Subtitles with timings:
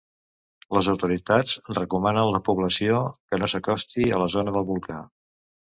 [0.77, 5.03] Les autoritats recomanen la població que no s’acosti a la zona del volcà.